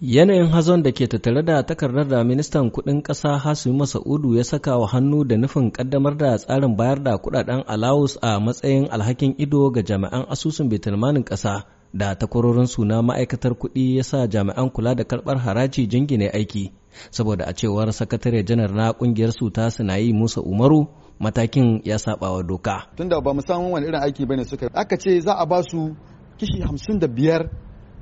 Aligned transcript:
Yanayin 0.00 0.48
hazon 0.48 0.80
da 0.82 0.92
ke 0.92 1.04
tattare 1.06 1.42
da 1.44 1.62
takardar 1.62 2.08
da 2.08 2.24
ministan 2.24 2.70
kuɗin 2.72 3.02
ƙasa 3.02 3.36
Hasimu 3.38 3.78
Masa'udu 3.84 4.32
ya 4.36 4.44
saka 4.44 4.78
wa 4.78 4.88
hannu 4.88 5.24
da 5.28 5.36
nufin 5.36 5.70
ƙaddamar 5.72 6.16
da 6.16 6.36
tsarin 6.38 6.76
bayar 6.76 7.02
da 7.04 7.16
kuɗaɗen 7.18 7.64
alawus 7.68 8.16
a 8.22 8.40
matsayin 8.40 8.88
alhakin 8.90 9.34
ido 9.38 9.70
ga 9.70 9.82
jami'an 9.82 10.24
asusun 10.30 10.68
betulmanin 10.70 11.22
ƙasa 11.24 11.64
da 11.92 12.14
takwarorin 12.14 12.66
suna 12.66 13.02
ma'aikatar 13.02 13.52
kuɗi 13.52 13.96
ya 13.96 14.02
sa 14.02 14.26
jami'an 14.26 14.70
kula 14.72 14.94
da 14.96 15.04
karɓar 15.04 15.36
haraji 15.38 15.86
jingine 15.86 16.30
aiki 16.32 16.72
saboda 17.10 17.44
a 17.44 17.52
cewar 17.52 17.92
sakatare 17.92 18.42
janar 18.44 18.72
na 18.72 18.92
ƙungiyar 18.92 19.32
su 19.36 19.50
ta 19.50 19.68
sinayi 19.70 20.14
Musa 20.14 20.40
Umaru 20.40 20.88
matakin 21.20 21.82
ya 21.84 21.98
saba 21.98 22.32
wa 22.32 22.42
doka. 22.42 22.88
Tunda 22.96 23.20
ba 23.20 23.34
mu 23.34 23.42
san 23.42 23.70
wani 23.70 23.86
irin 23.86 24.00
aiki 24.00 24.24
ba 24.26 24.36
ne 24.36 24.44
suka 24.44 24.70
aka 24.72 24.96
ce 24.96 25.20
za 25.20 25.34
a 25.36 25.44
ba 25.46 25.60
su 25.62 25.92
kishi 26.38 26.62
hamsin 26.64 26.98
da 26.98 27.06
biyar 27.06 27.50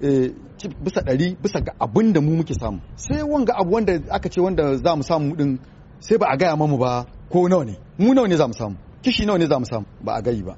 bisa 0.00 1.00
ɗari 1.02 1.36
bisa 1.42 1.60
ga 1.60 1.72
abin 1.80 2.12
da 2.12 2.20
mu 2.20 2.36
muke 2.36 2.54
samu. 2.54 2.80
Sai 2.96 3.22
wanga 3.22 3.52
abu 3.56 3.74
wanda 3.74 3.92
aka 4.10 4.28
ce 4.28 4.40
wanda 4.40 4.76
za 4.76 4.96
mu 4.96 5.02
samu 5.02 5.36
din 5.36 5.58
sai 6.00 6.16
ba 6.18 6.26
a 6.30 6.36
gaya 6.36 6.56
mamu 6.56 6.78
ba 6.78 7.06
ko 7.30 7.48
nawa 7.48 7.64
ne. 7.64 7.74
Mu 7.98 8.14
nawa 8.14 8.28
ne 8.28 8.36
za 8.36 8.46
mu 8.46 8.54
samu? 8.54 8.76
Kishi 9.02 9.26
nawa 9.26 9.38
ne 9.38 9.46
za 9.46 9.58
mu 9.58 9.66
samu? 9.66 9.86
Ba 10.04 10.12
a 10.18 10.22
gayi 10.22 10.42
ba. 10.42 10.54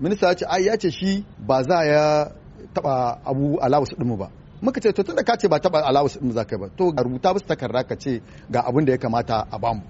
Minista 0.00 0.26
ya 0.28 0.34
ce 0.34 0.44
ai 0.48 0.62
ya 0.66 0.76
ce 0.76 0.90
shi 0.90 1.24
ba 1.38 1.62
za 1.62 1.84
ya 1.84 2.30
taba 2.74 3.18
abu 3.24 3.58
alawus 3.60 3.94
din 3.98 4.06
mu 4.08 4.16
ba. 4.16 4.30
Muka 4.62 4.80
ce 4.80 4.92
to 4.92 5.02
tunda 5.02 5.22
ka 5.22 5.36
ce 5.36 5.48
ba 5.48 5.58
taba 5.60 5.82
alawus 5.86 6.18
din 6.18 6.32
za 6.32 6.44
ka 6.44 6.56
ba 6.58 6.66
to 6.76 6.90
rubuta 6.90 7.34
bisa 7.34 7.46
takarda 7.46 7.84
ka 7.86 7.94
ce 7.96 8.22
ga 8.50 8.60
abin 8.66 8.84
da 8.84 8.92
ya 8.92 8.98
kamata 8.98 9.46
a 9.50 9.58
ba 9.58 9.74
mu 9.74 9.82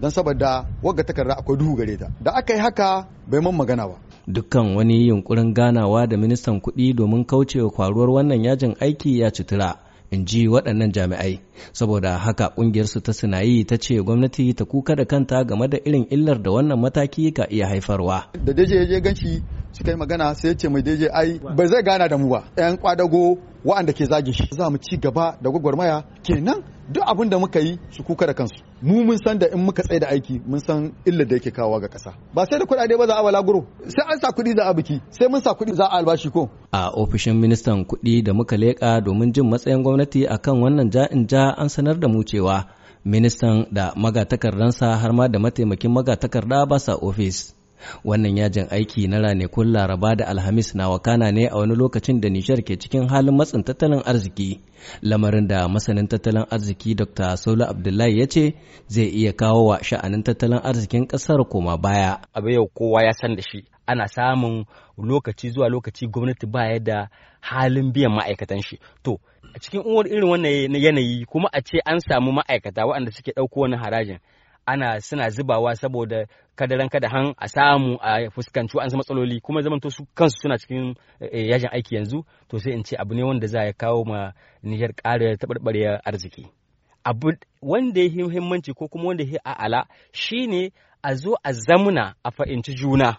don 0.00 0.10
saboda 0.10 0.66
wagga 0.82 1.04
takarda 1.04 1.34
akwai 1.40 1.56
duhu 1.56 1.72
gare 1.76 1.96
ta. 1.96 2.08
Da 2.20 2.32
aka 2.36 2.52
yi 2.54 2.60
haka 2.60 3.08
bai 3.28 3.40
man 3.40 3.56
magana 3.56 3.88
ba. 3.88 3.96
Dukkan 4.26 4.76
wani 4.76 5.06
yunkurin 5.08 5.54
ganawa 5.54 6.06
da 6.06 6.16
ministan 6.16 6.60
kuɗi 6.60 6.92
domin 6.94 7.24
kaucewa 7.24 7.70
kwaruwar 7.70 8.10
wannan 8.10 8.44
yajin 8.44 8.74
aiki 8.80 9.18
ya 9.20 9.30
citura 9.30 9.86
in 10.10 10.24
ji 10.26 10.48
waɗannan 10.48 10.92
jami'ai. 10.92 11.40
Saboda 11.72 12.18
haka 12.18 12.48
ƙungiyarsu 12.56 13.00
ta 13.02 13.12
sinayi 13.12 13.64
ta 13.66 13.76
ce 13.78 13.94
gwamnati 14.02 14.54
ta 14.54 14.64
kuka 14.64 14.94
da 14.96 15.04
kanta 15.04 15.44
game 15.44 15.68
da 15.68 15.78
irin 15.84 16.06
illar 16.10 16.42
da 16.42 16.50
wannan 16.50 16.78
mataki 16.80 17.32
ka 17.34 17.46
iya 17.50 17.66
haifarwa. 17.68 18.30
Da 18.44 18.52
daje 18.52 18.86
je 18.86 19.00
gan 19.00 19.14
shi 19.14 19.42
suka 19.72 19.90
yi 19.90 19.96
magana 19.96 20.34
sai 20.34 20.54
ce 20.54 20.68
mai 20.68 20.82
daje 20.82 21.08
ai 21.12 21.38
ba 21.38 21.66
zai 21.66 21.82
gana 21.82 22.08
da 22.08 22.16
mu 22.18 22.28
ba. 22.28 22.44
Yan 22.58 22.76
kwadago 22.78 23.38
wa'anda 23.64 23.92
ke 23.92 24.04
zage 24.06 24.32
shi. 24.32 24.48
Za 24.50 24.70
mu 24.70 24.78
ci 24.78 24.96
gaba 24.98 25.38
da 25.42 25.50
gwagwarmaya. 25.50 26.04
Kenan 26.22 26.62
duk 26.92 27.04
abin 27.06 27.30
da 27.30 27.38
muka 27.38 27.60
yi 27.60 27.78
su 27.90 28.02
kuka 28.02 28.26
da 28.26 28.34
kansu. 28.34 28.56
Mu 28.82 29.04
mun 29.04 29.18
san 29.24 29.38
da 29.38 29.46
in 29.54 29.64
muka 29.64 29.82
tsaye 29.82 30.00
da 30.00 30.06
aiki 30.08 30.40
mun 30.46 30.60
san 30.60 30.92
illar 31.04 31.26
da 31.26 31.34
yake 31.34 31.50
kawo 31.50 31.80
ga 31.80 31.88
ƙasa. 31.88 32.10
Ba 32.34 32.44
sai 32.50 32.58
da 32.58 32.64
kuɗaɗe 32.64 32.98
ba 32.98 33.06
za 33.06 33.14
a 33.16 33.22
wala 33.24 33.42
guro 33.42 33.60
sai 33.88 34.04
an 34.12 34.18
sa 34.20 34.28
kuɗi 34.36 34.52
za 34.56 34.64
a 34.70 34.74
biki. 34.76 35.00
Sai 35.10 35.28
mun 35.28 35.40
sa 35.40 35.54
kuɗi 35.58 35.74
za 35.74 35.84
a 35.86 35.96
albashi 35.98 36.30
ko. 36.30 36.48
A 36.72 36.90
ofishin 37.02 37.40
ministan 37.40 37.84
kuɗi 37.84 38.22
da 38.24 38.32
muka 38.32 38.56
leƙa 38.56 39.00
domin 39.04 39.32
jin 39.34 39.48
matsayin 39.50 39.82
gwamnati 39.82 40.26
akan 40.28 40.60
wannan 40.62 40.90
ja'in 40.92 41.26
ja 41.28 41.54
an 41.56 41.68
sanar 41.68 41.98
da 42.00 42.08
mu 42.08 42.22
cewa 42.24 42.64
ministan 43.04 43.66
da 43.72 43.92
magatakardansa 43.96 44.96
har 45.00 45.12
ma 45.12 45.28
da 45.28 45.38
mataimakin 45.38 45.90
magatakarda 45.92 46.66
ba 46.68 46.78
sa 46.78 46.94
ofis. 46.94 47.55
Wannan 48.04 48.36
yajin 48.38 48.66
aiki 48.70 49.08
na 49.08 49.18
ranakun 49.18 49.72
laraba 49.72 50.14
da 50.16 50.26
alhamis 50.28 50.74
na 50.74 50.88
wakana 50.88 51.32
ne 51.32 51.46
a 51.48 51.56
wani 51.56 51.74
lokacin 51.74 52.20
da 52.20 52.28
nishar 52.28 52.62
ke 52.62 52.76
cikin 52.78 53.08
halin 53.08 53.36
matsin 53.36 53.62
tattalin 53.64 54.02
arziki. 54.04 54.60
Lamarin 55.02 55.48
da 55.48 55.68
masanin 55.68 56.08
tattalin 56.08 56.46
arziki 56.50 56.94
dr 56.94 57.36
saulu 57.36 57.64
abdullahi 57.64 58.18
ya 58.20 58.26
ce 58.26 58.54
zai 58.86 59.04
iya 59.08 59.32
kawo 59.32 59.64
wa 59.66 59.82
sha'anin 59.82 60.22
tattalin 60.22 60.60
arzikin 60.64 61.06
ƙasar 61.06 61.44
koma 61.48 61.76
baya. 61.78 62.18
Abu 62.34 62.48
yau 62.50 62.66
kowa 62.68 63.02
ya 63.04 63.12
san 63.12 63.36
da 63.36 63.42
shi. 63.42 63.64
Ana 63.86 64.08
samun 64.08 64.64
lokaci 64.98 65.50
zuwa 65.50 65.68
lokaci 65.68 66.06
gwamnati 66.06 66.46
baya 66.46 66.78
da 66.80 67.08
halin 67.40 67.92
biyan 67.92 68.12
ma'aikatan 68.12 68.62
shi. 68.62 68.78
To 69.04 69.18
a 69.56 69.58
cikin 69.58 69.82
irin 70.06 70.24
wannan 70.28 70.74
yanayi 70.76 71.24
kuma 71.24 71.48
a 71.52 71.60
ce 71.62 71.78
an 71.86 71.98
samu 72.00 72.32
ma'aikata 72.32 72.84
waɗanda 72.86 73.10
suke 73.12 73.32
ɗauko 73.36 73.60
wani 73.60 73.76
harajin 73.76 74.18
ana 74.66 75.00
suna 75.00 75.30
zubawa 75.30 75.74
saboda 75.76 76.26
kadaran 76.56 76.88
kada 76.88 77.08
han 77.08 77.34
a 77.38 77.48
samu 77.48 77.98
a 78.00 78.30
fuskanci 78.34 78.78
an 78.80 78.90
matsaloli 78.96 79.40
kuma 79.40 79.60
zaman 79.62 79.80
to 79.80 79.90
su 79.90 80.02
kansu 80.14 80.36
suna 80.42 80.56
cikin 80.58 80.94
yajin 81.50 81.70
aiki 81.72 81.94
yanzu 81.96 82.24
to 82.48 82.58
sai 82.58 82.72
in 82.72 82.82
ce 82.84 82.96
abu 82.98 83.14
ne 83.14 83.22
wanda 83.22 83.46
za 83.46 83.64
ya 83.64 83.72
kawo 83.72 84.04
ma 84.04 84.32
Nijar 84.66 84.92
ƙara 84.94 85.36
taɓarɓarewar 85.36 86.00
arziki. 86.04 86.46
Abu 87.04 87.28
wanda 87.62 88.00
ya 88.02 88.24
muhimmanci 88.24 88.72
ko 88.74 88.88
kuma 88.88 89.04
wanda 89.08 89.24
ya 89.24 89.38
a'ala 89.44 89.86
shine 90.12 90.72
a 91.02 91.14
zo 91.14 91.36
a 91.44 91.52
zamuna 91.52 92.14
a 92.24 92.30
fahimci 92.30 92.74
juna. 92.74 93.16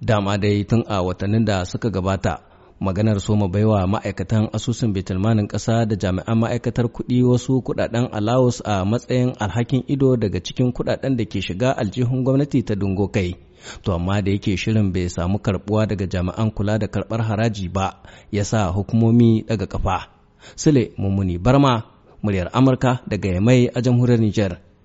Dama 0.00 0.36
dai 0.38 0.64
tun 0.64 0.84
a 0.88 1.02
watannin 1.02 1.44
da 1.44 1.64
suka 1.64 1.88
gabata 1.90 2.49
maganar 2.80 3.20
soma 3.20 3.48
baiwa 3.48 3.86
ma'aikatan 3.86 4.48
asusun 4.52 4.92
betulmanin 4.92 5.46
ƙasa 5.48 5.84
da 5.88 5.96
jami'an 5.96 6.38
ma'aikatar 6.38 6.88
kuɗi 6.88 7.22
wasu 7.22 7.60
kuɗaɗen 7.62 8.08
alawus 8.12 8.62
a 8.64 8.84
matsayin 8.84 9.32
alhakin 9.38 9.84
ido 9.86 10.16
daga 10.16 10.40
cikin 10.40 10.72
kuɗaɗen 10.72 11.16
da 11.16 11.24
ke 11.24 11.40
shiga 11.42 11.76
aljihun 11.76 12.24
gwamnati 12.24 12.62
ta 12.64 12.74
dungo 12.74 13.08
kai. 13.12 13.36
To 13.82 13.92
amma 13.92 14.22
da 14.22 14.30
yake 14.32 14.56
shirin 14.56 14.92
bai 14.92 15.08
samu 15.08 15.38
karɓuwa 15.38 15.86
daga 15.86 16.06
jami'an 16.06 16.50
kula 16.50 16.78
da 16.78 16.86
karɓar 16.86 17.20
haraji 17.28 17.68
ba 17.68 18.00
ya 18.32 18.44
sa 18.44 18.72
hukumomi 18.72 19.44
daga 19.48 19.66
kafa 19.66 20.08
sule 20.56 20.92
mummuni 20.98 21.38
barma 21.38 21.82
muryar 22.22 22.48
amurka 22.52 23.00
daga 23.08 23.28
yamai 23.28 23.68
a 23.74 23.80
jamhuriyar 23.82 24.20
niger 24.20 24.52